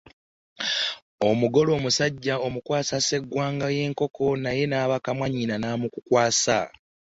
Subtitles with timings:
[1.29, 6.59] Omugole omusajja amukwasa sseggwanga y’enkoko naye n’abaka mwannyina n’amumukwasa.